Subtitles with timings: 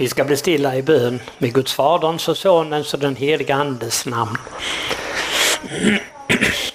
[0.00, 4.06] Vi ska bli stilla i bön med Guds Faderns och Sonens och den helige Andes
[4.06, 4.36] namn.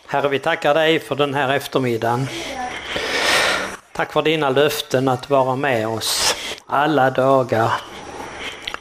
[0.07, 2.27] Herre, vi tackar dig för den här eftermiddagen.
[3.91, 7.71] Tack för dina löften att vara med oss alla dagar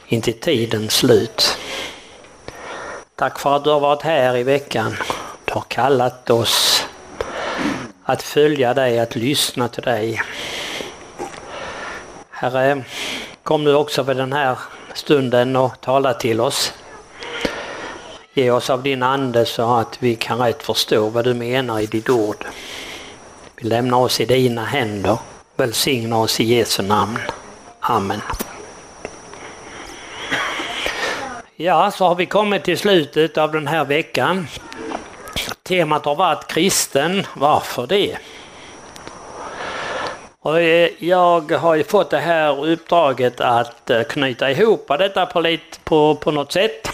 [0.07, 1.57] intill tidens slut.
[3.15, 4.95] Tack för att du har varit här i veckan.
[5.45, 6.85] Du har kallat oss
[8.03, 10.21] att följa dig, att lyssna till dig.
[12.29, 12.83] Herre,
[13.43, 14.57] kom nu också vid den här
[14.93, 16.73] stunden och tala till oss.
[18.33, 21.85] Ge oss av din ande så att vi kan rätt förstå vad du menar i
[21.85, 22.45] ditt ord.
[23.55, 25.17] Vi lämnar oss i dina händer.
[25.55, 27.19] Välsigna oss i Jesu namn.
[27.79, 28.21] Amen.
[31.55, 34.47] Ja, så har vi kommit till slutet av den här veckan.
[35.63, 37.25] Temat har varit kristen.
[37.35, 38.17] Varför det?
[40.43, 45.41] Och eh, jag har ju fått det här uppdraget att eh, knyta ihop detta på,
[45.41, 46.89] lite, på, på något sätt.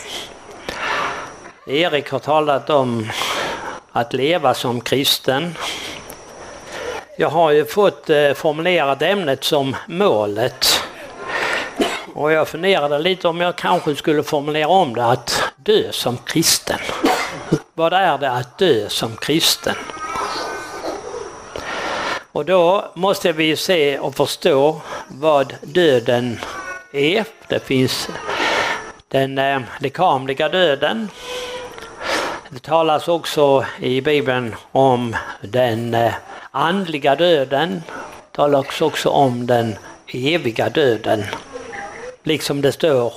[1.68, 3.10] Erik har talat om
[3.92, 5.56] att leva som kristen.
[7.18, 10.68] Jag har ju fått eh, formulerat ämnet som målet.
[12.14, 16.80] Och jag funderade lite om jag kanske skulle formulera om det att dö som kristen.
[17.74, 19.76] Vad är det att dö som kristen?
[22.32, 26.40] Och då måste vi se och förstå vad döden
[26.94, 27.26] är.
[27.48, 28.10] Det finns
[29.08, 31.10] den eh, lekamliga döden.
[32.50, 36.14] Det talas också i Bibeln om den eh,
[36.52, 37.84] andliga döden.
[38.32, 39.76] Det talas också om den
[40.08, 41.24] eviga döden.
[42.24, 43.14] Liksom det står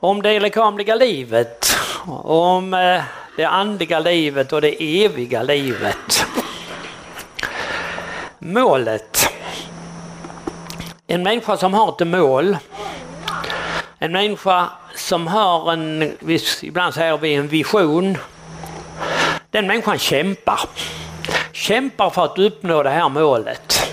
[0.00, 1.76] om det lekamliga livet,
[2.24, 3.02] om eh,
[3.36, 6.26] det andliga livet och det eviga livet.
[8.44, 9.28] Målet.
[11.06, 12.56] En människa som har ett mål,
[13.98, 16.12] en människa som har en,
[16.62, 18.18] ibland säger vi en vision,
[19.50, 20.60] den människan kämpar.
[21.52, 23.92] Kämpar för att uppnå det här målet.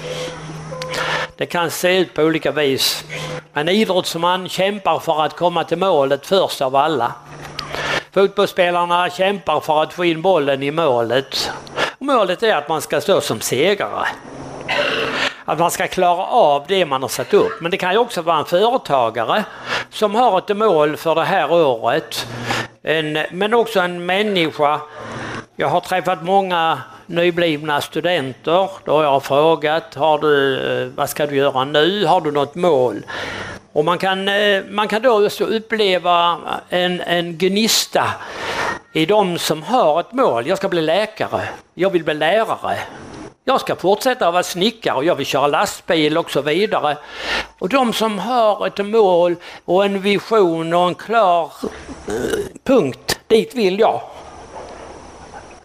[1.37, 3.05] Det kan se ut på olika vis.
[3.53, 7.13] En idrottsman kämpar för att komma till målet först av alla.
[8.11, 11.51] Fotbollsspelarna kämpar för att få in bollen i målet.
[11.99, 14.07] Målet är att man ska stå som segrare.
[15.49, 17.61] Att man ska klara av det man har satt upp.
[17.61, 19.43] Men det kan ju också vara en företagare
[19.89, 22.27] som har ett mål för det här året.
[22.83, 24.79] En, men också en människa.
[25.55, 28.69] Jag har träffat många nyblivna studenter.
[28.85, 32.05] Då har jag frågat, har du, eh, vad ska du göra nu?
[32.05, 33.05] Har du något mål?
[33.73, 36.37] Och man kan, eh, man kan då också uppleva
[36.69, 38.03] en, en gnista
[38.93, 40.47] i de som har ett mål.
[40.47, 41.41] Jag ska bli läkare,
[41.73, 42.77] jag vill bli lärare,
[43.49, 46.97] jag ska fortsätta att vara snickare och jag vill köra lastbil och så vidare.
[47.59, 51.51] Och de som har ett mål och en vision och en klar
[52.07, 52.13] eh,
[52.63, 54.01] punkt, dit vill jag.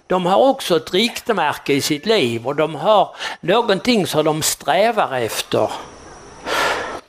[0.06, 5.16] De har också ett riktmärke i sitt liv och de har någonting som de strävar
[5.16, 5.70] efter.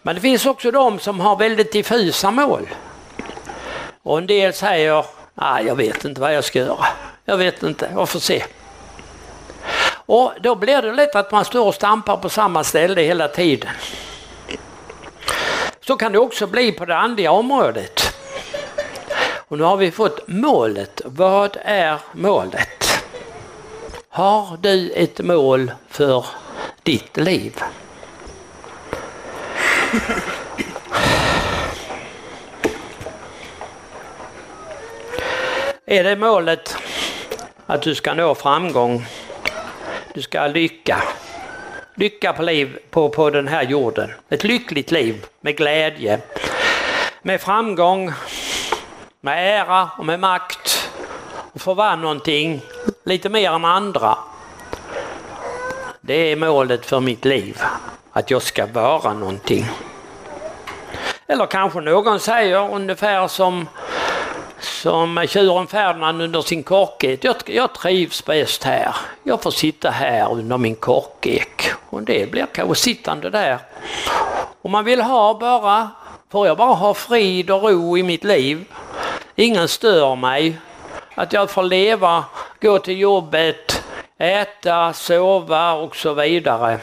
[0.01, 2.69] Men det finns också de som har väldigt diffusa mål.
[4.03, 6.85] Och en del säger, nej jag vet inte vad jag ska göra.
[7.25, 8.43] Jag vet inte, jag får se.
[10.05, 13.69] Och då blir det lätt att man står och stampar på samma ställe hela tiden.
[15.81, 18.15] Så kan det också bli på det andliga området.
[19.47, 21.01] Och nu har vi fått målet.
[21.05, 23.03] Vad är målet?
[24.09, 26.25] Har du ett mål för
[26.83, 27.59] ditt liv?
[35.85, 36.77] Är det målet
[37.65, 39.05] att du ska nå framgång
[40.15, 41.03] du ska ha lycka.
[41.95, 44.11] Lycka på, liv, på, på den här jorden.
[44.29, 46.19] Ett lyckligt liv med glädje,
[47.21, 48.11] med framgång,
[49.21, 50.91] med ära och med makt.
[51.53, 52.61] Och få vara någonting
[53.03, 54.17] lite mer än andra.
[56.01, 57.61] Det är målet för mitt liv.
[58.11, 59.65] Att jag ska vara någonting.
[61.27, 63.67] Eller kanske någon säger ungefär som
[64.65, 67.23] som tjuren Ferdinand under sin korkek.
[67.23, 68.95] Jag, jag trivs bäst här.
[69.23, 71.71] Jag får sitta här under min korkek.
[71.89, 73.59] Och det blir kanske sittande där.
[74.61, 75.89] Om man vill ha bara,
[76.31, 78.65] får jag bara ha frid och ro i mitt liv.
[79.35, 80.57] Ingen stör mig.
[81.15, 82.25] Att jag får leva,
[82.61, 83.83] gå till jobbet,
[84.17, 86.79] äta, sova och så vidare.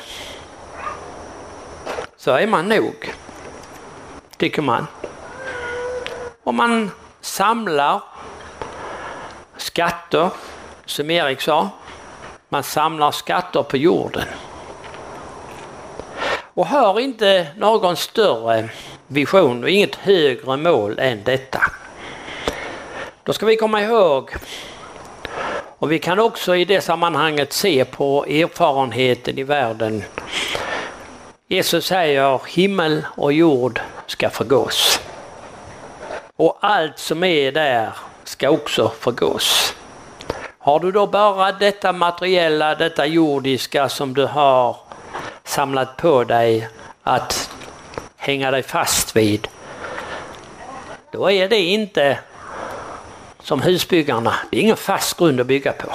[2.17, 3.14] Så är man nog,
[4.37, 4.87] tycker man.
[6.44, 6.90] Om man
[7.23, 8.03] samlar
[9.57, 10.31] skatter,
[10.85, 11.69] som Erik sa.
[12.49, 14.27] Man samlar skatter på jorden.
[16.55, 18.69] Och har inte någon större
[19.07, 21.63] vision och inget högre mål än detta.
[23.23, 24.31] Då ska vi komma ihåg
[25.79, 30.05] och vi kan också i det sammanhanget se på erfarenheten i världen.
[31.49, 35.01] Jesus säger himmel och jord ska förgås.
[36.37, 37.93] Och allt som är där
[38.25, 39.75] ska också förgås.
[40.58, 44.76] Har du då bara detta materiella, detta jordiska som du har
[45.44, 46.69] samlat på dig
[47.02, 47.50] att
[48.17, 49.49] hänga dig fast vid,
[51.11, 52.19] då är det inte
[53.43, 54.35] som husbyggarna.
[54.50, 55.93] Det är ingen fast grund att bygga på.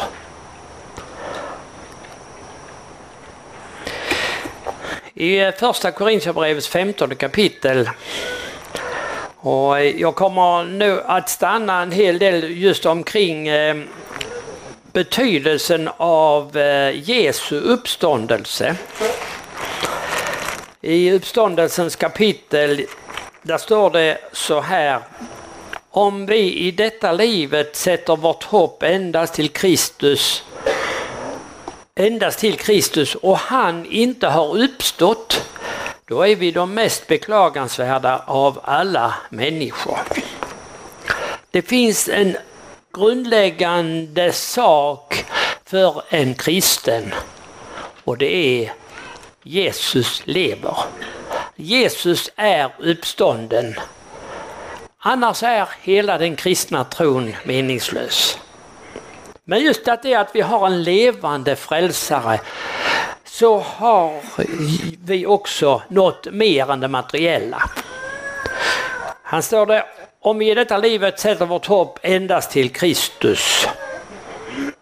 [5.13, 7.89] I eh, första Korintierbrevets 15 kapitel
[9.39, 13.75] och eh, jag kommer nu att stanna en hel del just omkring eh,
[14.93, 18.75] betydelsen av eh, Jesu uppståndelse.
[20.81, 22.85] I uppståndelsens kapitel
[23.41, 24.99] där står det så här
[25.91, 30.43] om vi i detta livet sätter vårt hopp endast till Kristus
[31.97, 35.41] endast till Kristus och han inte har uppstått,
[36.09, 39.97] då är vi de mest beklagansvärda av alla människor.
[41.51, 42.37] Det finns en
[42.93, 45.25] grundläggande sak
[45.65, 47.13] för en kristen
[48.03, 48.73] och det är
[49.43, 50.77] Jesus lever.
[51.55, 53.75] Jesus är uppstånden.
[54.97, 58.39] Annars är hela den kristna tron meningslös.
[59.49, 62.39] Men just att det att vi har en levande frälsare
[63.25, 64.21] så har
[65.05, 67.69] vi också nått mer än det materiella.
[69.23, 69.83] Han står där,
[70.21, 73.67] om vi i detta livet sätter vårt hopp endast till Kristus.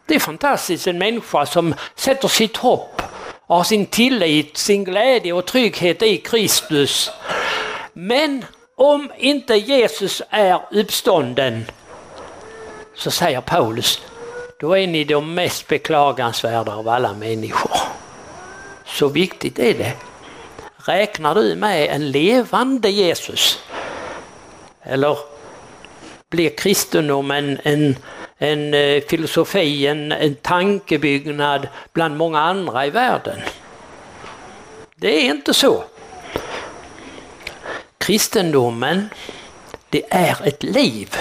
[0.05, 3.01] Det är fantastiskt, en människa som sätter sitt hopp,
[3.47, 7.11] har sin tillit, sin glädje och trygghet i Kristus.
[7.93, 8.45] Men
[8.75, 11.65] om inte Jesus är uppstånden
[12.95, 14.01] så säger Paulus,
[14.59, 17.77] då är ni de mest beklagansvärda av alla människor.
[18.85, 19.93] Så viktigt är det.
[20.77, 23.59] Räknar du med en levande Jesus?
[24.81, 25.17] Eller
[26.29, 27.95] blir kristendomen en, en
[28.37, 33.39] en filosofi, en, en tankebyggnad bland många andra i världen?
[34.95, 35.83] Det är inte så.
[37.97, 39.09] Kristendomen,
[39.89, 41.15] det är ett liv.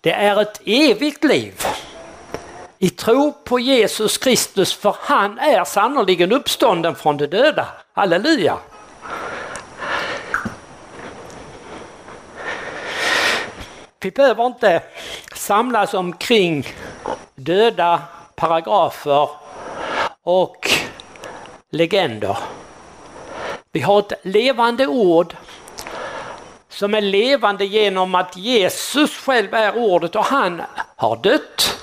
[0.00, 1.66] Det är ett evigt liv.
[2.82, 7.66] I tro på Jesus Kristus, för han är sannoliken uppstånden från de döda.
[7.92, 8.58] Halleluja!
[14.00, 14.82] Vi behöver inte
[15.34, 16.66] samlas omkring
[17.34, 18.02] döda
[18.34, 19.28] paragrafer
[20.22, 20.70] och
[21.70, 22.38] legender.
[23.72, 25.36] Vi har ett levande ord
[26.68, 30.62] som är levande genom att Jesus själv är ordet och han
[30.96, 31.76] har dött,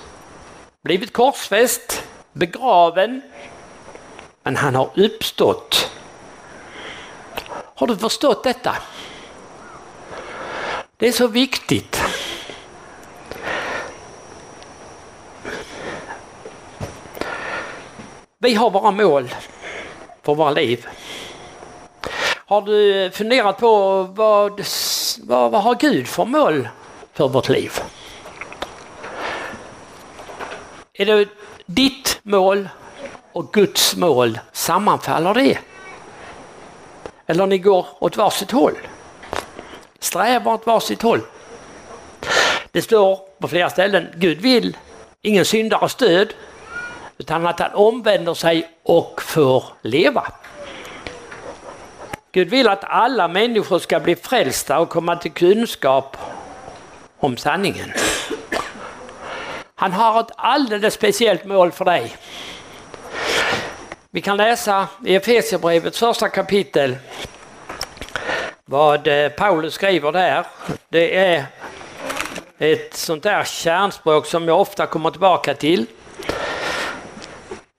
[0.88, 2.04] blivit korsfäst,
[2.34, 3.22] begraven,
[4.44, 5.92] men han har uppstått.
[7.76, 8.76] Har du förstått detta?
[10.98, 12.02] Det är så viktigt.
[18.38, 19.36] Vi har våra mål
[20.24, 20.88] för våra liv.
[22.46, 24.62] Har du funderat på vad,
[25.24, 26.70] vad, vad har Gud för mål
[27.14, 27.74] för vårt liv?
[31.00, 31.28] Är det
[31.66, 32.70] ditt mål
[33.32, 35.58] och Guds mål, sammanfaller det?
[37.28, 38.78] Eller ni går åt varsitt håll?
[40.00, 41.22] Strävar åt varsitt håll.
[42.72, 44.78] Det står på flera ställen, Gud vill
[45.22, 46.34] ingen syndares stöd
[47.18, 50.28] utan att han omvänder sig och får leva.
[52.32, 56.18] Gud vill att alla människor ska bli frälsta och komma till kunskap
[57.20, 57.92] om sanningen.
[59.80, 62.16] Han har ett alldeles speciellt mål för dig.
[64.12, 66.96] Vi kan läsa i Efesierbrevets första kapitel
[68.66, 70.46] vad eh, Paulus skriver där.
[70.90, 71.46] Det är
[72.58, 75.86] ett sånt där kärnspråk som jag ofta kommer tillbaka till.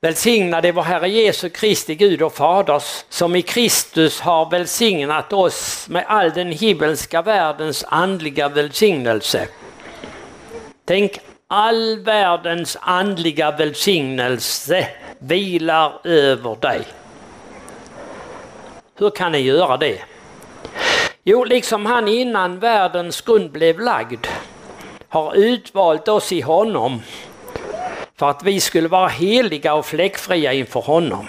[0.00, 5.88] Välsignad är vår Herre Jesu Kristi Gud och Faders som i Kristus har välsignat oss
[5.88, 9.48] med all den himmelska världens andliga välsignelse.
[10.84, 11.18] Tänk
[11.50, 14.88] all världens andliga välsignelse
[15.18, 16.84] vilar över dig.
[18.94, 19.98] Hur kan ni göra det?
[21.22, 24.26] Jo, liksom han innan världens grund blev lagd
[25.08, 27.02] har utvalt oss i honom
[28.16, 31.26] för att vi skulle vara heliga och fläckfria inför honom.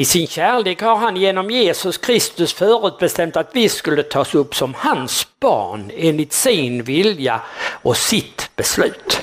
[0.00, 4.74] I sin kärlek har han genom Jesus Kristus förutbestämt att vi skulle tas upp som
[4.74, 7.40] hans barn enligt sin vilja
[7.82, 9.22] och sitt beslut.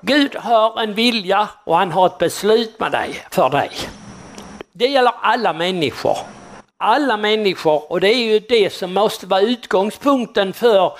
[0.00, 3.70] Gud har en vilja och han har ett beslut med dig, för dig.
[4.72, 6.16] Det gäller alla människor.
[6.76, 10.92] Alla människor och det är ju det som måste vara utgångspunkten för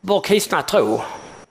[0.00, 1.00] vår kristna tro.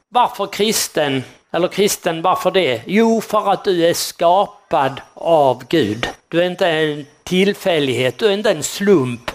[0.09, 1.23] Varför kristen?
[1.53, 2.81] Eller kristen, varför det?
[2.85, 6.07] Jo, för att du är skapad av Gud.
[6.27, 9.31] Du är inte en tillfällighet, du är inte en slump.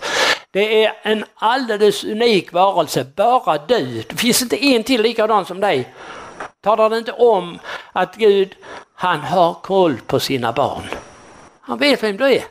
[0.51, 4.03] Det är en alldeles unik varelse, bara du.
[4.09, 5.93] Det finns inte en till likadan som dig.
[6.63, 7.59] Talar det inte om
[7.93, 8.57] att Gud,
[8.95, 10.83] han har koll på sina barn.
[11.61, 12.45] Han vet vem du är.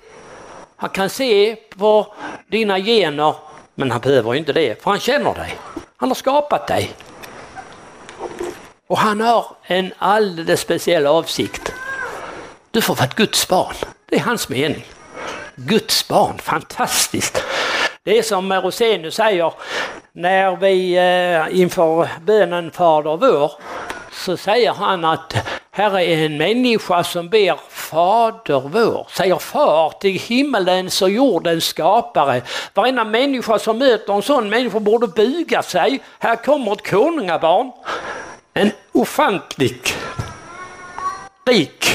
[0.76, 2.14] Han kan se på
[2.48, 3.36] dina gener,
[3.76, 5.56] men han behöver inte det, för han känner dig.
[5.98, 6.92] Han har skapat dig.
[8.88, 11.74] Och han har en alldeles speciell avsikt.
[12.72, 13.76] Du får vara ett Guds barn.
[14.10, 14.86] Det är hans mening.
[15.56, 17.44] Guds barn, fantastiskt.
[18.04, 19.54] Det är som Rosenius säger
[20.12, 23.52] när vi eh, inför bönen Fader vår
[24.12, 25.34] så säger han att
[25.72, 32.42] här är en människa som ber Fader vår, säger far till himmelens och jordens skapare.
[32.74, 36.00] Varenda människa som möter en sån människa borde buga sig.
[36.20, 37.72] Här kommer ett konungabarn.
[38.58, 39.82] En ofantlig,
[41.46, 41.86] rik,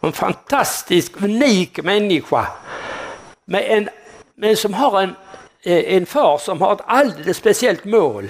[0.00, 2.46] en fantastisk, unik människa.
[3.44, 3.88] Med en,
[4.34, 5.16] men som har en,
[5.62, 8.28] eh, en far som har ett alldeles speciellt mål.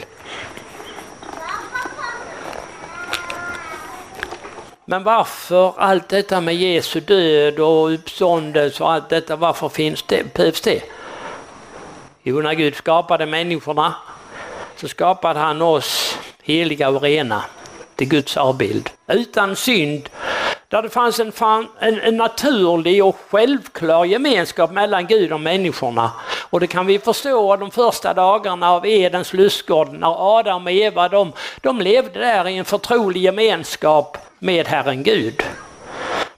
[4.85, 10.35] Men varför allt detta med Jesu död och uppståndelse och allt detta, varför finns det,
[10.35, 10.83] behövs det?
[12.23, 13.95] Jo, när Gud skapade människorna
[14.77, 17.45] så skapade han oss heliga och rena
[18.01, 18.91] till Guds avbild.
[19.09, 20.09] Utan synd,
[20.69, 21.33] där det fanns en,
[21.81, 26.13] en, en, naturlig och självklar gemenskap mellan Gud och människorna.
[26.51, 31.09] Och det kan vi förstå de första dagarna av Edens lustgård när Adam och Eva
[31.09, 35.43] de, de levde där i en förtrolig gemenskap med Herren Gud.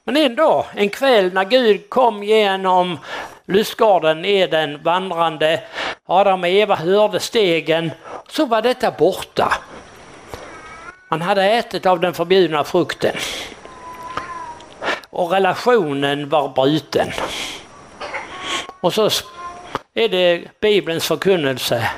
[0.05, 2.99] Men en dag, en kväll när Gud kom genom
[3.47, 5.61] lustgården Eden vandrande,
[6.07, 7.91] Adam och Eva hörde stegen,
[8.29, 9.53] så var detta borta.
[11.13, 13.17] Han hade ätit av den förbjudna frukten.
[15.11, 17.13] Och relationen var bruten.
[18.81, 19.11] Och så
[19.95, 21.91] är det Bibelns förkunnelse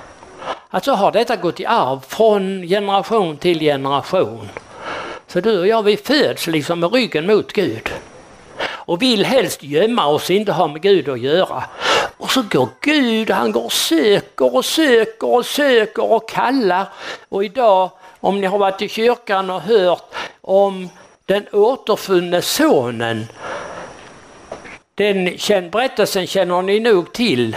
[0.71, 4.49] att så har detta gått i arv från generation till generation.
[5.27, 7.89] Så du och jag vi föds liksom med ryggen mot Gud
[8.87, 11.65] och vill helst gömma oss, inte ha med Gud att göra.
[12.17, 16.87] Och så går Gud, han går och söker och söker och söker och kallar.
[17.29, 17.91] Och idag,
[18.25, 20.89] om ni har varit i kyrkan och hört om
[21.27, 23.27] den återfunne sonen,
[24.95, 25.25] den
[25.71, 27.57] berättelsen känner ni nog till.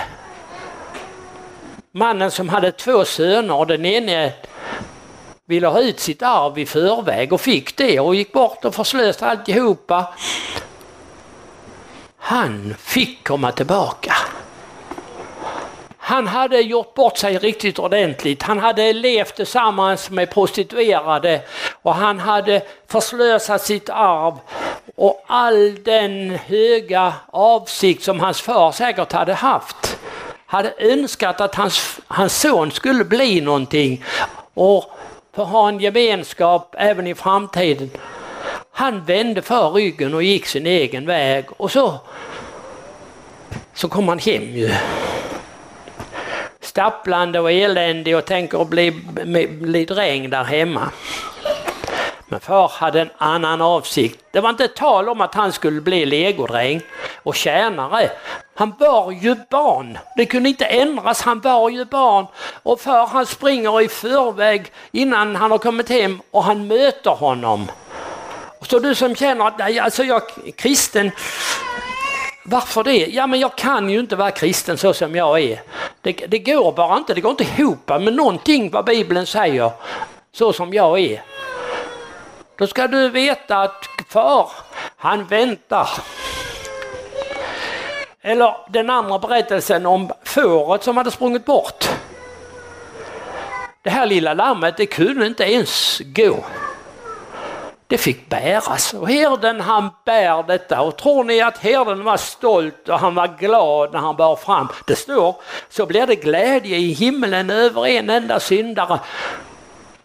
[1.92, 4.34] Mannen som hade två söner och den ene
[5.46, 9.28] ville ha ut sitt arv i förväg och fick det och gick bort och förslöste
[9.28, 10.14] alltihopa.
[12.18, 14.14] Han fick komma tillbaka.
[16.08, 18.44] Han hade gjort bort sig riktigt ordentligt.
[18.44, 21.42] Han hade levt tillsammans med prostituerade
[21.82, 24.34] och han hade förslösat sitt arv
[24.96, 29.98] och all den höga avsikt som hans far säkert hade haft.
[30.46, 34.04] Hade önskat att hans, hans son skulle bli någonting
[34.54, 34.92] och
[35.36, 37.90] få ha en gemenskap även i framtiden.
[38.72, 42.00] Han vände för ryggen och gick sin egen väg och så,
[43.74, 44.72] så kom han hem ju.
[46.68, 48.92] Stapplande och eländig och tänker bli,
[49.62, 50.90] bli dräng där hemma.
[52.26, 54.26] Men far hade en annan avsikt.
[54.32, 56.82] Det var inte tal om att han skulle bli legodräng
[57.24, 58.10] och tjänare.
[58.56, 59.98] Han var ju barn.
[60.16, 61.22] Det kunde inte ändras.
[61.22, 62.26] Han var ju barn.
[62.64, 67.72] Och far han springer i förväg innan han har kommit hem och han möter honom.
[68.62, 71.12] Så du som känner att alltså jag är kristen,
[72.50, 73.06] varför det?
[73.06, 75.62] Ja men jag kan ju inte vara kristen så som jag är.
[76.02, 79.72] Det, det går bara inte, det går inte ihop med någonting vad Bibeln säger
[80.32, 81.22] så som jag är.
[82.58, 84.52] Då ska du veta att far,
[84.98, 85.90] han väntar.
[88.22, 91.90] Eller den andra berättelsen om fåret som hade sprungit bort.
[93.82, 96.46] Det här lilla lammet det kunde inte ens gå.
[97.88, 102.90] Det fick bäras och herden han bär detta och tror ni att herden var stolt
[102.90, 104.68] och han var glad när han bar fram?
[104.88, 105.36] Det står
[105.70, 109.00] så blir det glädje i himlen över en enda syndare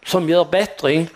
[0.05, 1.09] som gör bättring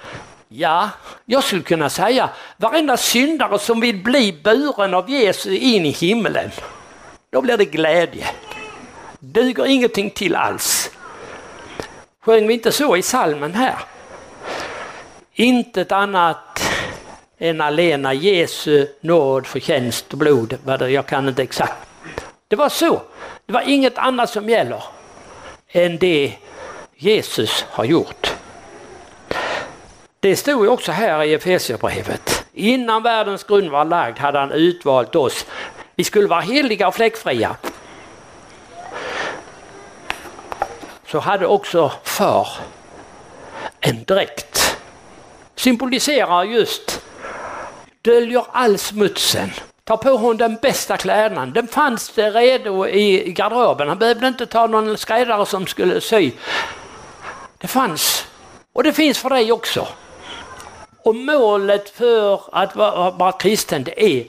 [0.49, 0.89] Ja,
[1.25, 6.51] jag skulle kunna säga varenda syndare som vill bli buren av Jesus in i himlen.
[7.29, 8.25] Då blir det glädje.
[9.19, 10.91] Duger ingenting till alls.
[12.21, 13.75] Sjöng vi inte så i salmen här?
[15.39, 16.61] Intet annat
[17.37, 20.57] än alena Jesu nåd, förtjänst och blod.
[20.79, 21.73] Jag kan inte exakt.
[22.47, 23.01] Det var så.
[23.45, 24.83] Det var inget annat som gäller
[25.67, 26.33] än det
[26.95, 28.33] Jesus har gjort.
[30.19, 32.45] Det stod ju också här i Efesierbrevet.
[32.53, 35.45] Innan världens grund var lagd hade han utvalt oss.
[35.95, 37.55] Vi skulle vara heliga och fläckfria.
[41.07, 42.47] Så hade också far
[43.79, 44.66] en dräkt.
[45.57, 47.01] Symboliserar just,
[48.01, 49.51] döljer all smutsen.
[49.83, 51.53] Ta på honom den bästa klädnaden.
[51.53, 53.87] Den fanns det redo i garderoben.
[53.87, 56.31] Han behövde inte ta någon skräddare som skulle sy.
[57.57, 58.27] Det fanns
[58.73, 59.87] och det finns för dig också.
[61.03, 64.25] Och målet för att vara, vara kristen det är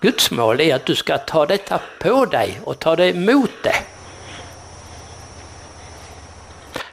[0.00, 3.76] Guds mål är att du ska ta detta på dig och ta det emot det.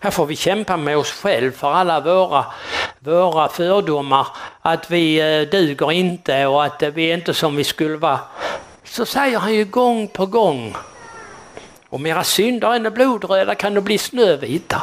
[0.03, 2.45] Här får vi kämpa med oss själva för alla våra,
[3.00, 4.27] våra fördomar,
[4.62, 8.19] att vi eh, duger inte och att vi är inte som vi skulle vara.
[8.83, 10.75] Så säger han ju gång på gång,
[11.89, 14.81] om era synder än är blodröda kan de bli snövita.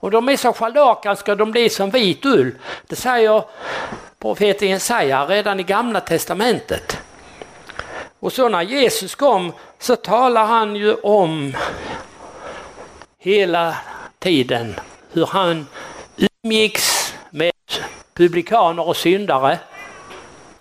[0.00, 2.54] Och de är så scharlakanska de bli som vit ull.
[2.86, 3.42] Det säger
[4.18, 6.98] profeten Jesaja redan i gamla testamentet.
[8.20, 11.56] Och så när Jesus kom så talar han ju om
[13.18, 13.74] hela
[14.18, 14.74] tiden
[15.12, 15.66] hur han
[16.44, 17.52] umgicks med
[18.14, 19.58] publikaner och syndare.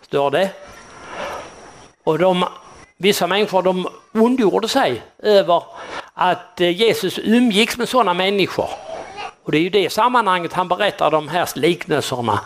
[0.02, 0.50] Står det.
[2.04, 2.46] Och de,
[2.98, 5.64] vissa människor de ondgjorde sig över
[6.14, 8.70] att eh, Jesus umgicks med sådana människor.
[9.44, 12.40] Och det är ju det sammanhanget han berättar de här liknelserna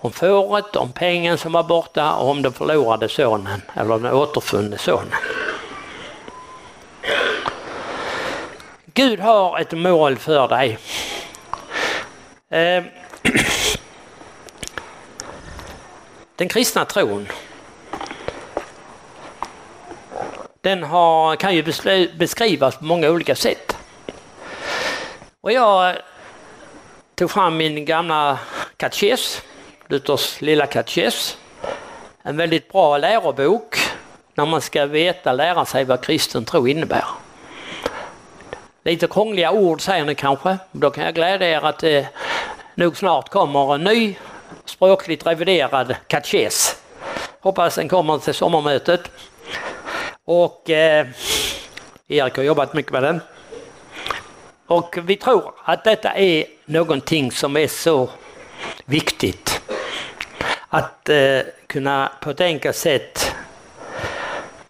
[0.00, 4.78] om fåret, om pengen som var borta och om den förlorade sonen eller den återfunne
[4.78, 5.12] sonen.
[8.98, 10.78] Gud har ett mål för dig.
[12.50, 12.84] Ehm,
[16.36, 17.28] den kristna tron
[20.60, 21.62] den har, kan ju
[22.18, 23.76] beskrivas på många olika sätt.
[25.40, 25.96] Och jag
[27.14, 28.38] tog fram min gamla
[28.76, 29.42] katekes,
[29.86, 31.38] Luthers lilla katekes.
[32.22, 33.76] En väldigt bra lärobok
[34.34, 37.04] när man ska veta, lära sig vad kristen tro innebär.
[38.88, 40.58] Lite krångliga ord säger ni kanske.
[40.72, 42.08] Då kan jag glädja er att det
[42.74, 44.16] nog snart kommer en ny
[44.64, 46.82] språkligt reviderad katekes.
[47.40, 49.10] Hoppas den kommer till sommarmötet.
[50.24, 51.06] Och eh,
[52.08, 53.20] Erik har jobbat mycket med den.
[54.66, 58.10] Och vi tror att detta är någonting som är så
[58.84, 59.60] viktigt.
[60.68, 63.34] Att eh, kunna på ett enkelt sätt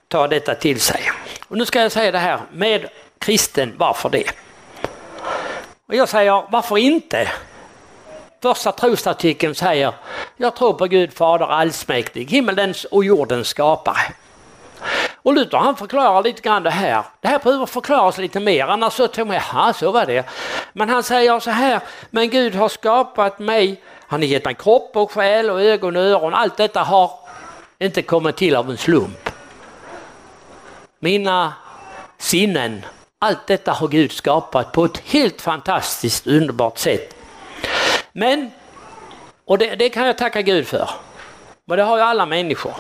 [0.09, 1.01] ta detta till sig.
[1.49, 2.89] Och nu ska jag säga det här med
[3.29, 4.25] kristen, varför det?
[5.89, 7.29] Och jag säger, varför inte?
[8.43, 9.95] Första trosartikeln säger,
[10.37, 13.99] jag tror på Gud Fader allsmäktig, himmelens och jordens skapare.
[15.15, 17.05] Och Luther han förklarar lite grann det här.
[17.21, 20.29] Det här behöver förklaras lite mer, annars så tror man, jaha så var det.
[20.73, 24.97] Men han säger så här, men Gud har skapat mig, han har gett mig kropp
[24.97, 26.35] och själ och ögon och öron.
[26.35, 27.11] Allt detta har
[27.79, 29.31] inte kommit till av en slump.
[30.99, 31.53] Mina
[32.19, 32.85] sinnen,
[33.19, 37.17] allt detta har Gud skapat på ett helt fantastiskt underbart sätt.
[38.13, 38.51] Men,
[39.45, 40.91] och det, det kan jag tacka Gud för,
[41.69, 42.75] och det har ju alla människor.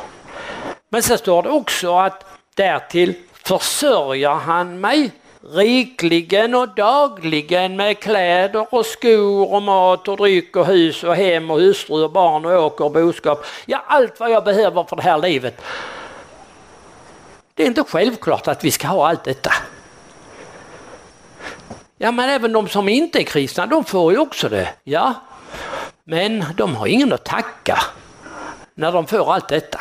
[0.88, 2.24] Men så står det också att
[2.54, 5.10] därtill försörjer han mig
[5.52, 11.50] rikligen och dagligen med kläder och skor och mat och dryck och hus och hem
[11.50, 13.44] och hustru och barn och åker och boskap.
[13.66, 15.60] Ja, allt vad jag behöver för det här livet.
[17.54, 19.52] Det är inte självklart att vi ska ha allt detta.
[21.98, 24.68] Ja, men även de som inte är kristna, de får ju också det.
[24.84, 25.14] Ja,
[26.04, 27.78] men de har ingen att tacka
[28.74, 29.80] när de får allt detta.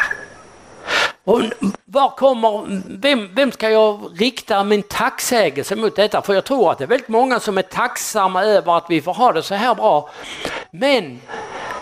[1.23, 1.41] Och
[1.85, 6.21] var kommer, vem, vem ska jag rikta min tacksägelse mot detta?
[6.21, 9.13] För jag tror att det är väldigt många som är tacksamma över att vi får
[9.13, 10.09] ha det så här bra.
[10.71, 11.21] Men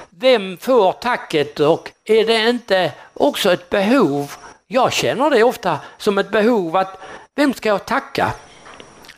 [0.10, 4.32] vem får tacket och är det inte också ett behov?
[4.68, 7.02] Jag känner det ofta som ett behov att
[7.36, 8.34] vem ska jag tacka?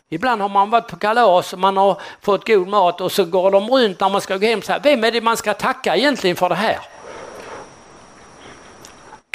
[0.08, 3.50] Ibland har man varit på kalas och man har fått god mat och så går
[3.50, 4.80] de runt när man ska gå hem så här.
[4.80, 6.78] Vem är det man ska tacka egentligen för det här?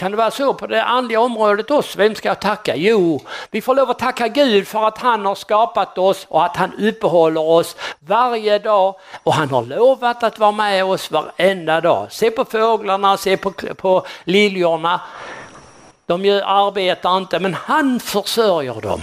[0.04, 1.98] kan det vara så på det andliga området också?
[1.98, 2.76] Vem ska jag tacka?
[2.76, 6.56] Jo, vi får lov att tacka Gud för att han har skapat oss och att
[6.56, 12.12] han uppehåller oss varje dag och han har lovat att vara med oss varenda dag.
[12.12, 15.02] Se på fåglarna, se på, på liljorna.
[16.06, 19.02] De gör, arbetar inte men han försörjer dem.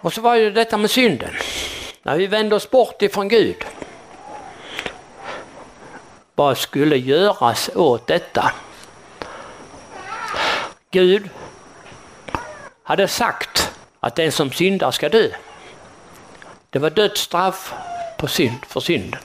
[0.00, 1.30] Och så var ju detta med synden.
[2.02, 3.64] När vi vände oss bort ifrån Gud.
[6.34, 8.52] Vad skulle göras åt detta?
[10.90, 11.30] Gud
[12.82, 15.28] hade sagt att den som syndar ska dö.
[16.70, 17.74] Det var dödsstraff
[18.18, 19.20] på synd, för synden.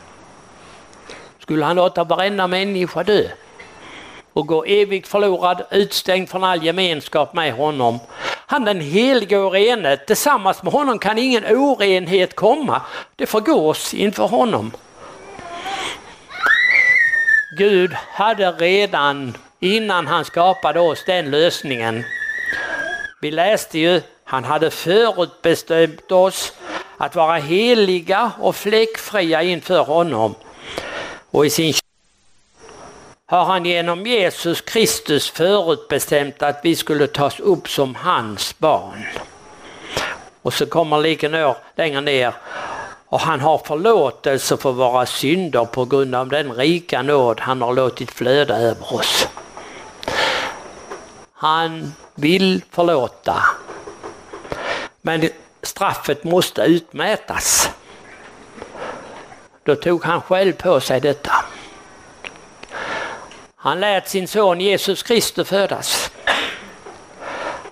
[1.39, 3.27] Skulle han låta varenda människa dö
[4.35, 7.99] och gå evigt förlorad, utstängd från all gemenskap med honom.
[8.47, 12.81] Han den helige och rene, tillsammans med honom kan ingen orenhet komma.
[13.15, 14.71] Det förgås inför honom.
[17.57, 22.03] Gud hade redan innan han skapade oss den lösningen.
[23.21, 26.53] Vi läste ju, han hade förutbestämt oss
[26.97, 30.35] att vara heliga och fläckfria inför honom.
[31.31, 31.73] Och i sin
[33.27, 39.05] har han genom Jesus Kristus förutbestämt att vi skulle tas upp som hans barn.
[40.41, 42.33] Och så kommer lika längre ner
[43.07, 47.73] och han har förlåtelse för våra synder på grund av den rika nåd han har
[47.73, 49.27] låtit flöda över oss.
[51.33, 53.43] Han vill förlåta.
[55.01, 55.29] Men
[55.61, 57.69] straffet måste utmätas.
[59.63, 61.33] Då tog han själv på sig detta.
[63.65, 66.11] Han lät sin son Jesus Kristus födas.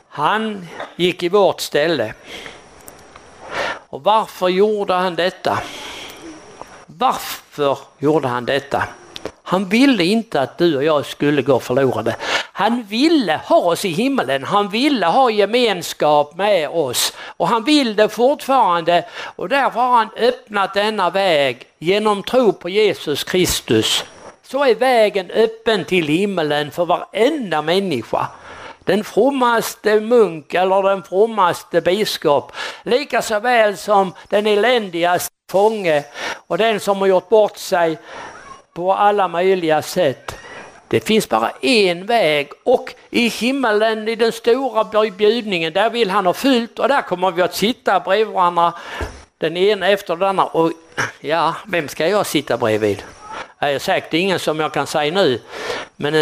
[0.10, 2.13] Han gick i vårt ställe.
[3.89, 5.60] Och varför gjorde han detta?
[6.86, 8.84] Varför gjorde han detta?
[9.43, 12.15] Han ville inte att du och jag skulle gå förlorade.
[12.53, 17.95] Han ville ha oss i himmelen, han ville ha gemenskap med oss och han vill
[17.95, 24.03] det fortfarande och därför har han öppnat denna väg genom tro på Jesus Kristus.
[24.43, 28.27] Så är vägen öppen till himmelen för varenda människa
[28.86, 32.51] den frommaste munk eller den frommaste biskop,
[32.84, 36.03] lika så väl som den eländigaste fånge
[36.47, 37.97] och den som har gjort bort sig
[38.73, 40.36] på alla möjliga sätt.
[40.88, 46.25] Det finns bara en väg och i himmelen i den stora bjudningen där vill han
[46.25, 48.73] ha fyllt och där kommer vi att sitta bredvid varandra
[49.38, 50.71] den ena efter den andra och
[51.19, 53.03] ja, vem ska jag sitta bredvid?
[53.63, 55.41] Det är säkert ingen som jag kan säga nu.
[55.95, 56.15] Men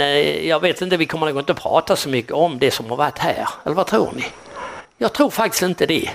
[0.00, 2.96] eh, jag vet inte, vi kommer nog inte prata så mycket om det som har
[2.96, 3.48] varit här.
[3.64, 4.24] Eller vad tror ni?
[4.96, 6.10] Jag tror faktiskt inte det.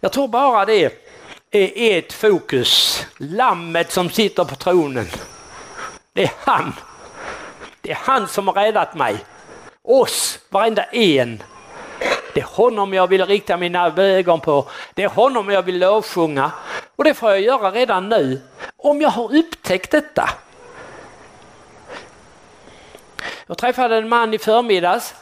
[0.00, 0.84] Jag tror bara det
[1.50, 3.04] är ett fokus.
[3.16, 5.06] Lammet som sitter på tronen.
[6.12, 6.72] Det är han.
[7.80, 9.16] Det är han som har räddat mig.
[9.82, 11.42] Oss, varenda en.
[12.34, 14.68] Det är honom jag vill rikta mina ögon på.
[14.94, 16.50] Det är honom jag vill lovsjunga.
[16.96, 18.40] Och det får jag göra redan nu.
[18.76, 20.30] Om jag har upptäckt detta.
[23.46, 25.14] Jag träffade en man i förmiddags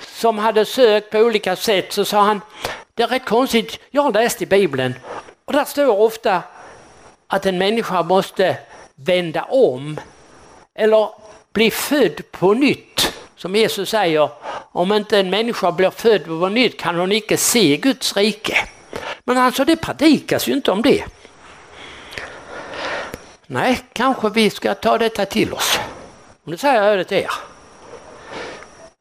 [0.00, 2.40] som hade sökt på olika sätt så sa han,
[2.94, 4.94] det är rätt konstigt, jag har läst i Bibeln
[5.44, 6.42] och där står ofta
[7.26, 8.56] att en människa måste
[8.94, 10.00] vända om
[10.74, 11.08] eller
[11.52, 13.11] bli född på nytt.
[13.42, 14.30] Som Jesus säger,
[14.72, 18.56] om inte en människa blir född på nytt kan hon icke se Guds rike.
[19.24, 21.04] Men alltså det predikas ju inte om det.
[23.46, 25.78] Nej, kanske vi ska ta detta till oss.
[26.44, 27.30] Nu säger jag det till er.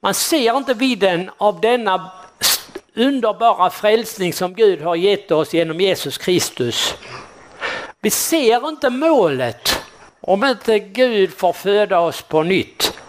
[0.02, 2.12] Man ser inte vidden av denna
[2.96, 6.96] underbara frälsning som Gud har gett oss genom Jesus Kristus.
[8.02, 9.80] Vi ser inte målet
[10.22, 13.01] om inte Gud får föda oss på nytt.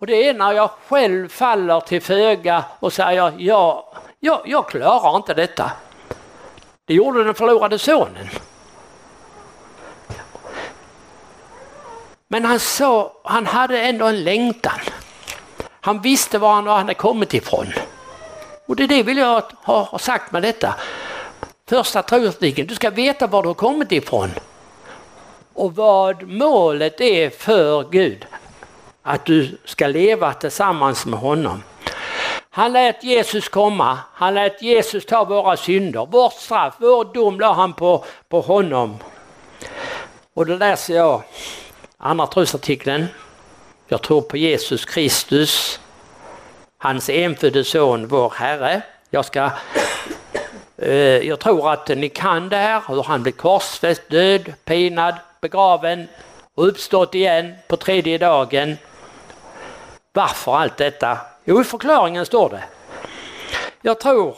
[0.00, 5.16] Och det är när jag själv faller till föga och säger ja, jag, jag klarar
[5.16, 5.70] inte detta.
[6.84, 8.28] Det gjorde den förlorade sonen.
[12.28, 14.80] Men han, sa, han hade ändå en längtan.
[15.80, 17.66] Han visste var han hade kommit ifrån.
[18.66, 20.74] Och det är det vill jag ha sagt med detta.
[21.68, 24.30] Första trosartikeln, du ska veta var du har kommit ifrån.
[25.54, 28.26] Och vad målet är för Gud.
[29.02, 31.62] Att du ska leva tillsammans med honom.
[32.50, 37.52] Han lät Jesus komma, han lät Jesus ta våra synder, vårt straff, vår dom la
[37.52, 38.98] han på, på honom.
[40.34, 41.22] Och då läser jag
[41.98, 43.06] Andra trosartikeln.
[43.88, 45.80] Jag tror på Jesus Kristus,
[46.78, 48.82] hans enfödde son, vår Herre.
[49.10, 49.50] Jag ska
[50.76, 56.08] eh, jag tror att ni kan det här, hur han blev korsfäst, död, pinad, begraven,
[56.54, 58.76] och uppstått igen på tredje dagen.
[60.12, 61.18] Varför allt detta?
[61.44, 62.64] Jo, i förklaringen står det.
[63.82, 64.36] Jag tror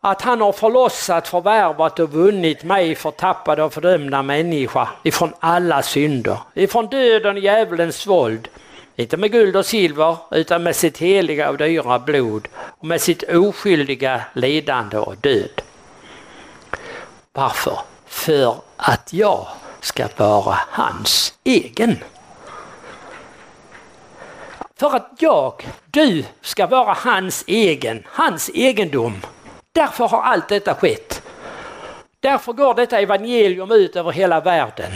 [0.00, 6.38] att han har förlossat, förvärvat och vunnit mig förtappade och fördömda människa ifrån alla synder,
[6.54, 8.48] ifrån döden och djävulens våld.
[8.96, 13.22] Inte med guld och silver utan med sitt heliga och dyra blod och med sitt
[13.22, 15.62] oskyldiga lidande och död.
[17.32, 17.78] Varför?
[18.06, 19.46] För att jag
[19.80, 21.98] ska vara hans egen.
[24.78, 29.20] För att jag, du, ska vara hans egen, hans egendom.
[29.72, 31.22] Därför har allt detta skett.
[32.20, 34.92] Därför går detta evangelium ut över hela världen.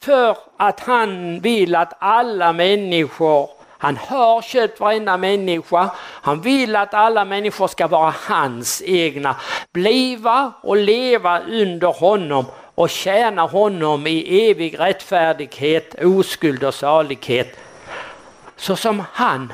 [0.00, 6.94] För att han vill att alla människor, han har köpt varenda människa, han vill att
[6.94, 9.36] alla människor ska vara hans egna.
[9.72, 17.58] Bliva och leva under honom och tjäna honom i evig rättfärdighet, oskuld och salighet.
[18.62, 19.52] Så som han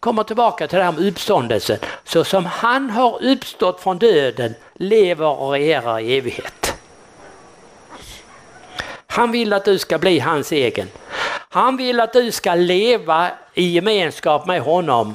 [0.00, 1.78] kommer tillbaka till det här med uppståndelsen.
[2.04, 6.74] Så som han har uppstått från döden lever och regerar i evighet.
[9.06, 10.88] Han vill att du ska bli hans egen.
[11.48, 15.14] Han vill att du ska leva i gemenskap med honom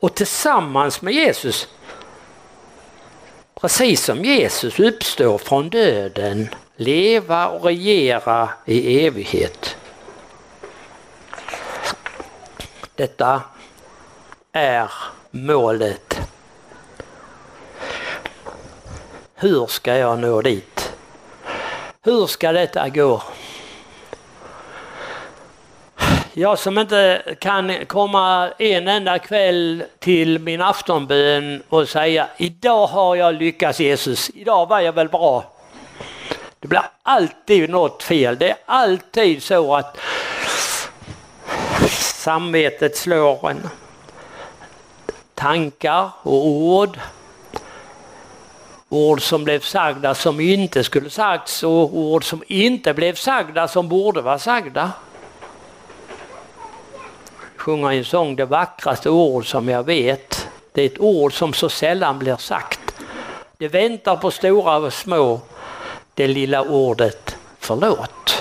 [0.00, 1.68] och tillsammans med Jesus.
[3.60, 9.76] Precis som Jesus uppstår från döden, leva och regera i evighet.
[13.00, 13.42] Detta
[14.52, 14.90] är
[15.30, 16.20] målet.
[19.34, 20.92] Hur ska jag nå dit?
[22.02, 23.22] Hur ska detta gå?
[26.32, 33.16] Jag som inte kan komma en enda kväll till min aftonbön och säga idag har
[33.16, 35.52] jag lyckats Jesus, idag var jag väl bra.
[36.58, 38.38] Det blir alltid något fel.
[38.38, 39.96] Det är alltid så att
[41.90, 43.68] samvetet slår en.
[45.34, 46.98] Tankar och ord.
[48.88, 53.88] Ord som blev sagda som inte skulle sagts och ord som inte blev sagda som
[53.88, 54.92] borde vara sagda.
[57.56, 60.48] Sjunga en sång, det vackraste ord som jag vet.
[60.72, 62.80] Det är ett ord som så sällan blir sagt.
[63.58, 65.40] Det väntar på stora och små,
[66.14, 68.39] det lilla ordet förlåt.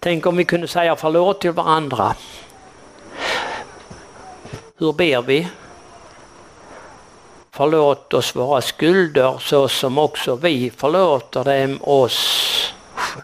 [0.00, 2.14] Tänk om vi kunde säga förlåt till varandra.
[4.78, 5.48] Hur ber vi?
[7.50, 12.74] Förlåt oss våra skulder så som också vi förlåter dem oss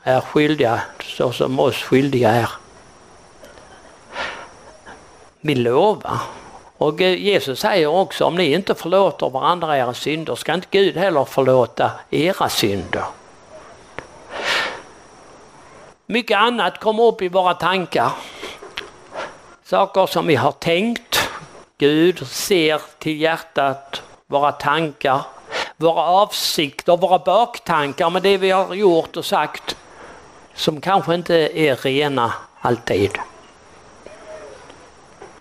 [0.03, 2.51] är skyldiga, så som oss skyldiga är.
[5.41, 6.19] Vi lovar.
[6.79, 10.97] Och eh, Jesus säger också om ni inte förlåter varandra era synder ska inte Gud
[10.97, 13.05] heller förlåta era synder.
[16.07, 18.13] Mycket annat kommer upp i våra tankar.
[19.65, 21.31] Saker som vi har tänkt.
[21.79, 25.23] Gud ser till hjärtat, våra tankar,
[25.77, 29.77] våra avsikter, våra baktankar med det vi har gjort och sagt
[30.55, 33.19] som kanske inte är rena alltid.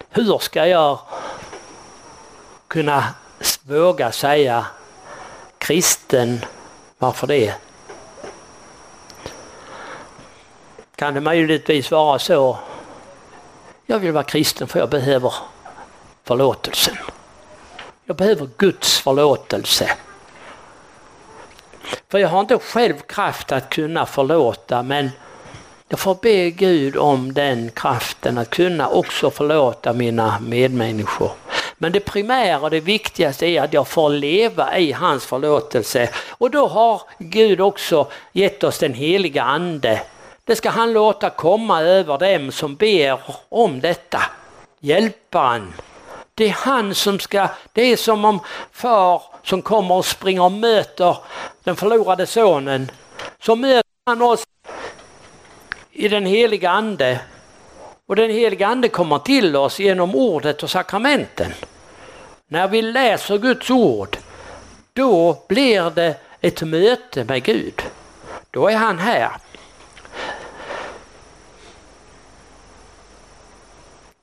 [0.09, 0.99] Hur ska jag
[2.67, 3.03] kunna
[3.61, 4.65] våga säga
[5.57, 6.45] kristen,
[6.97, 7.53] varför det?
[10.95, 12.57] Kan det möjligtvis vara så.
[13.85, 15.33] Jag vill vara kristen för jag behöver
[16.23, 16.97] förlåtelsen.
[18.05, 19.89] Jag behöver Guds förlåtelse.
[22.09, 25.09] För jag har inte själv kraft att kunna förlåta men
[25.87, 31.31] jag får be Gud om den kraften att kunna också förlåta mina medmänniskor.
[31.77, 36.09] Men det primära och det viktigaste är att jag får leva i hans förlåtelse.
[36.29, 40.01] Och då har Gud också gett oss den heliga ande
[40.45, 44.21] det ska han låta komma över dem som ber om detta.
[44.79, 45.73] Hjälparen.
[46.33, 48.39] Det är han som ska, det är som om
[48.71, 51.17] far som kommer och springer och möter
[51.63, 52.91] den förlorade sonen.
[53.39, 54.43] Så möter han oss
[55.91, 57.19] i den heliga ande.
[58.07, 61.53] Och den heliga ande kommer till oss genom ordet och sakramenten.
[62.47, 64.17] När vi läser Guds ord,
[64.93, 67.81] då blir det ett möte med Gud.
[68.51, 69.31] Då är han här.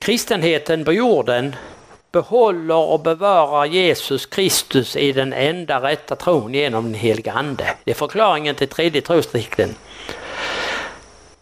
[0.01, 1.55] Kristenheten på jorden
[2.11, 7.65] behåller och bevarar Jesus Kristus i den enda rätta tron genom den helige Ande.
[7.83, 9.75] Det är förklaringen till tredje trosrikten.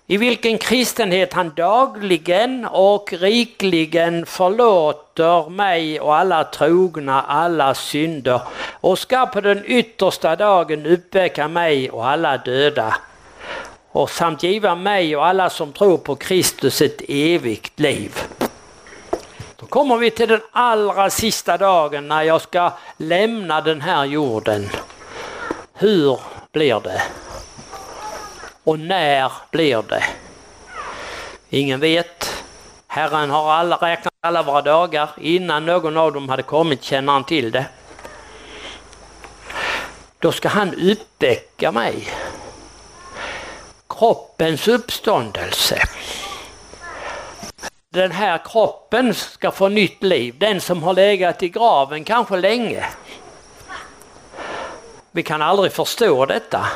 [0.08, 8.42] I vilken kristenhet han dagligen och rikligen förlåter mig och alla trogna alla synder
[8.72, 12.96] och ska på den yttersta dagen uppväcka mig och alla döda.
[13.92, 18.12] och samt giva mig och alla som tror på Kristus ett evigt liv.
[19.60, 24.70] Då kommer vi till den allra sista dagen när jag ska lämna den här jorden.
[25.74, 26.20] Hur
[26.52, 27.02] blir det?
[28.64, 30.04] Och när blir det?
[31.50, 32.44] Ingen vet.
[32.88, 35.10] Herren har alla, räknat alla våra dagar.
[35.18, 37.66] Innan någon av dem hade kommit känner han till det.
[40.20, 42.08] Då ska han uppväcka mig.
[43.88, 45.80] Kroppens uppståndelse.
[47.94, 50.36] Den här kroppen ska få nytt liv.
[50.38, 52.86] Den som har legat i graven kanske länge.
[55.12, 56.68] Vi kan aldrig förstå detta.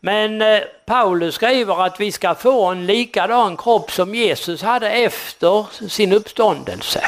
[0.00, 5.66] Men eh, Paulus skriver att vi ska få en likadan kropp som Jesus hade efter
[5.88, 7.04] sin uppståndelse.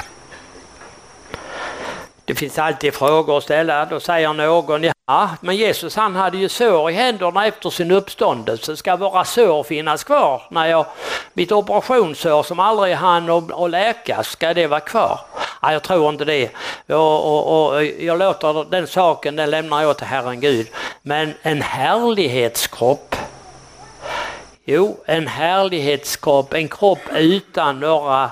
[2.25, 3.85] Det finns alltid frågor att ställa.
[3.85, 8.77] Då säger någon, ja men Jesus han hade ju sår i händerna efter sin uppståndelse.
[8.77, 10.43] Ska våra sår finnas kvar?
[10.51, 10.87] När jag,
[11.33, 15.21] mitt operationssår som aldrig hann att läkas, ska det vara kvar?
[15.63, 16.51] Nej, jag tror inte det.
[16.89, 20.67] Och, och, och, jag låter den saken, den lämnar jag till Herren Gud.
[21.03, 23.17] Men en härlighetskropp
[24.67, 28.31] Jo, en härlighetskropp, en kropp utan några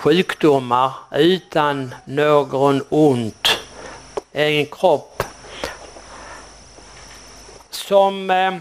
[0.00, 3.48] sjukdomar utan någon ont.
[4.32, 5.22] En kropp
[7.70, 8.54] som eh,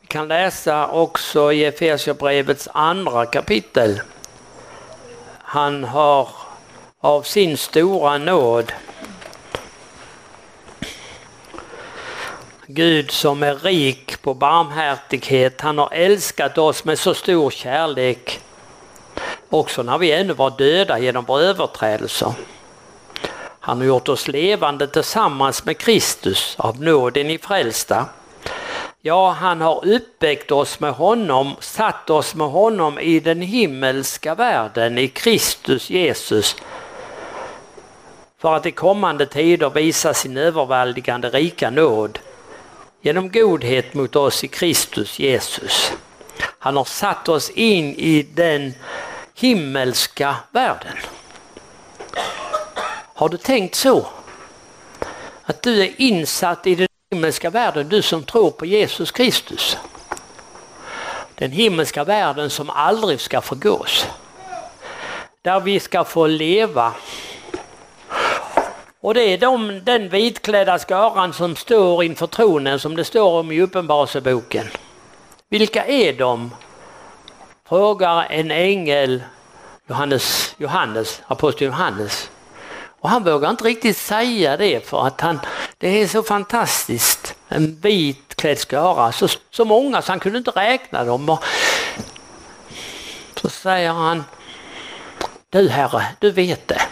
[0.00, 4.00] vi kan läsa också i Efesierbrevets andra kapitel.
[5.42, 6.28] Han har
[7.00, 8.72] av sin stora nåd
[12.66, 18.39] Gud som är rik på barmhärtighet, han har älskat oss med så stor kärlek
[19.50, 22.32] också när vi ännu var döda genom våra överträdelser.
[23.60, 28.06] Han har gjort oss levande tillsammans med Kristus, av nåden i frälsta.
[29.02, 34.98] Ja, han har uppväckt oss med honom, satt oss med honom i den himmelska världen,
[34.98, 36.56] i Kristus Jesus,
[38.38, 42.18] för att i kommande tider visa sin överväldigande rika nåd
[43.02, 45.92] genom godhet mot oss i Kristus Jesus.
[46.58, 48.74] Han har satt oss in i den
[49.34, 50.96] himmelska världen.
[53.14, 54.06] Har du tänkt så?
[55.42, 59.76] Att du är insatt i den himmelska världen, du som tror på Jesus Kristus.
[61.34, 64.06] Den himmelska världen som aldrig ska förgås.
[65.42, 66.94] Där vi ska få leva.
[69.00, 73.52] Och det är de, den vitklädda skaran som står inför tronen som det står om
[73.52, 74.66] i Uppenbarelseboken.
[75.48, 76.50] Vilka är de?
[77.70, 79.22] Frågar en ängel
[79.86, 82.30] Johannes, Johannes, aposteln Johannes.
[83.00, 85.40] Och han vågar inte riktigt säga det för att han,
[85.78, 87.34] det är så fantastiskt.
[87.48, 91.28] En vit klädd skara, så, så många så han kunde inte räkna dem.
[91.28, 91.44] Och
[93.40, 94.24] så säger han,
[95.50, 96.82] du herre, du vet det.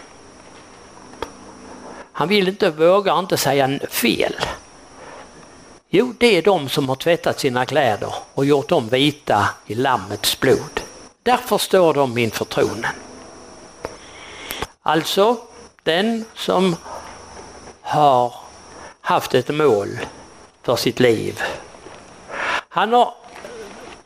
[2.13, 4.35] Han vill inte, vågar inte säga fel.
[5.91, 10.41] Jo, det är de som har tvättat sina kläder och gjort dem vita i Lammets
[10.41, 10.81] blod.
[11.23, 12.93] Därför står de inför tronen.
[14.83, 15.37] Alltså
[15.83, 16.77] den som
[17.81, 18.35] har
[19.01, 19.89] haft ett mål
[20.63, 21.43] för sitt liv.
[22.69, 23.15] Han har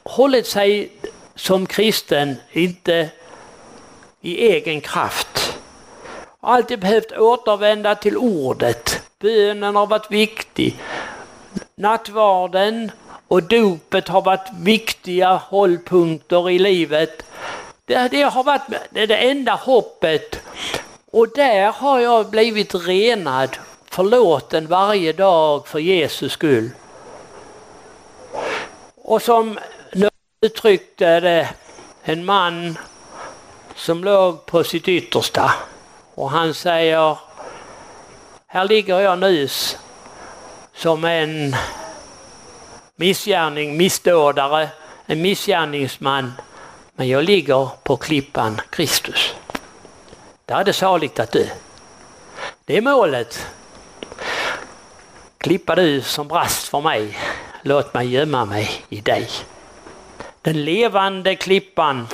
[0.03, 0.93] hållit sig
[1.35, 3.09] som kristen, inte
[4.21, 5.59] i egen kraft.
[6.41, 9.01] Alltid behövt återvända till ordet.
[9.19, 10.79] Bönen har varit viktig
[11.75, 12.91] nattvarden
[13.29, 17.23] och dopet har varit viktiga hållpunkter i livet.
[17.85, 20.41] Det, det har varit det, det enda hoppet
[21.11, 26.71] och där har jag blivit renad, förlåten varje dag för Jesus skull.
[28.97, 29.59] Och som
[30.41, 31.49] uttryckte det
[32.03, 32.79] en man
[33.75, 35.53] som låg på sitt yttersta
[36.15, 37.19] och han säger
[38.47, 39.79] här ligger jag nys
[40.75, 41.57] som en
[42.97, 44.69] missgärning, missdådare,
[45.07, 46.33] en missgärningsman.
[46.97, 49.35] Men jag ligger på klippan Kristus.
[50.45, 51.45] Där är det saligt att dö.
[52.65, 53.47] Det är målet.
[55.39, 57.19] Klippa du som brast för mig,
[57.63, 59.29] låt mig gömma mig i dig.
[60.43, 62.09] Den levande klippan,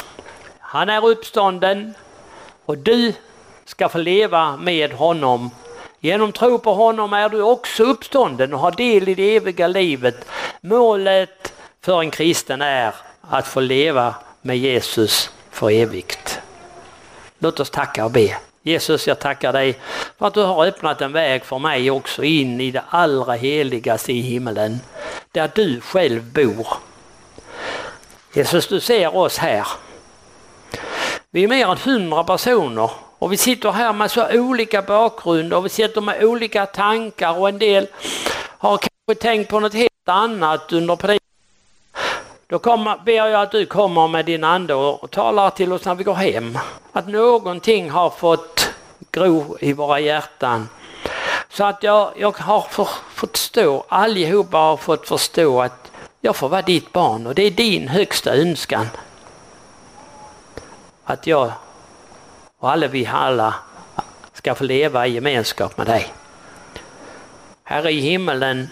[0.58, 1.94] han är uppstånden
[2.64, 3.12] och du
[3.64, 5.50] ska få leva med honom
[6.00, 10.28] Genom tro på honom är du också uppstånden och har del i det eviga livet.
[10.60, 16.40] Målet för en kristen är att få leva med Jesus för evigt.
[17.38, 18.36] Låt oss tacka och be.
[18.62, 19.78] Jesus, jag tackar dig
[20.18, 24.12] för att du har öppnat en väg för mig också in i det allra heligaste
[24.12, 24.80] i himmelen.
[25.32, 26.66] där du själv bor.
[28.34, 29.66] Jesus, du ser oss här.
[31.30, 35.64] Vi är mer än hundra personer och vi sitter här med så olika bakgrund och
[35.64, 37.88] vi sitter med olika tankar och en del
[38.58, 41.24] har kanske tänkt på något helt annat under predikan.
[42.46, 45.94] Då kommer, ber jag att du kommer med din ande och talar till oss när
[45.94, 46.58] vi går hem.
[46.92, 48.70] Att någonting har fått
[49.12, 50.68] gro i våra hjärtan.
[51.48, 55.90] Så att jag, jag har för, fått stå, allihopa har fått förstå att
[56.20, 58.86] jag får vara ditt barn och det är din högsta önskan.
[61.04, 61.52] Att jag
[62.58, 63.54] och alla vi alla
[64.32, 66.12] ska få leva i gemenskap med dig.
[67.64, 68.68] Här i himmelen,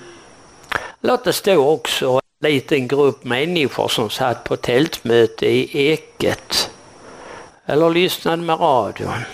[1.00, 6.70] låt det stå också en liten grupp människor som satt på tältmöte i Eket
[7.66, 9.24] eller lyssnade med radion.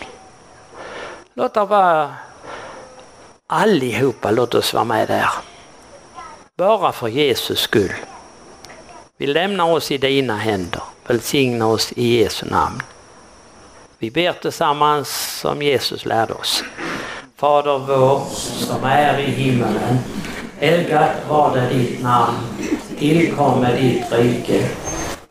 [1.34, 2.14] Låt det vara
[3.46, 5.30] allihopa, låt oss vara med där.
[6.57, 7.92] Bara för Jesus skull.
[9.16, 10.82] Vi lämnar oss i dina händer.
[11.07, 12.82] Välsigna oss i Jesu namn.
[14.03, 16.64] Vi ber tillsammans som Jesus lärde oss.
[17.36, 19.98] Fader vår som är i himmelen.
[20.59, 22.36] Helgat var det ditt namn.
[22.98, 24.68] Tillkomme ditt rike.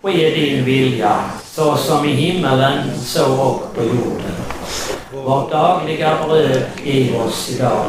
[0.01, 1.15] Ske din vilja
[1.45, 4.35] så som i himmelen så och på jorden.
[5.13, 7.85] Vårt dagliga bröd giv oss idag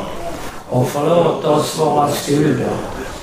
[0.68, 2.76] och förlåt oss våra skulder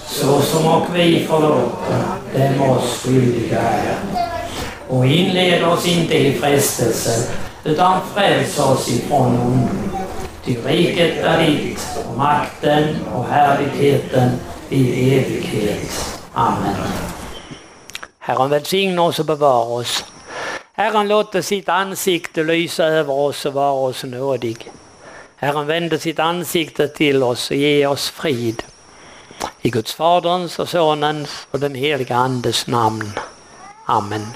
[0.07, 2.03] så som och vi förlåter
[2.33, 3.95] dem oss skyldiga är.
[4.87, 9.67] Och inled oss inte i frestelse utan fräls oss ifrån ondo.
[10.45, 14.31] Ty riket är ditt och makten och härligheten
[14.69, 16.19] i evighet.
[16.33, 16.75] Amen.
[18.19, 20.05] Herren välsigne oss och bevara oss.
[20.73, 24.71] Herren låter sitt ansikte lysa över oss och vara oss nådig.
[25.35, 28.63] Herren vände sitt ansikte till oss och ge oss frid.
[29.61, 33.11] I Guds Faderns och Sonens och den heliga Andes namn.
[33.85, 34.27] Amen.